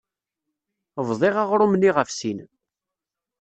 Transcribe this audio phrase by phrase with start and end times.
[1.07, 2.39] Bḍiɣ aɣrum-nni ɣef sin.